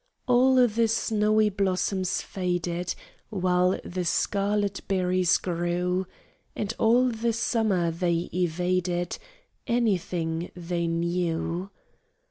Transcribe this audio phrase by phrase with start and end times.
[0.25, 2.95] All the snowy blossoms faded,
[3.29, 6.07] While the scarlet berries grew;
[6.55, 9.19] And all summer they evaded
[9.67, 11.69] Anything they knew.